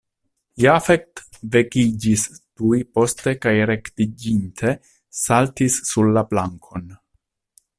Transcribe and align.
Jafet 0.63 1.21
vekiĝis 1.55 2.23
tuj 2.37 2.79
poste 2.99 3.33
kaj 3.43 3.53
rektiĝinte 3.73 4.75
saltis 5.21 5.77
sur 5.91 6.11
la 6.17 6.25
plankon. 6.33 6.89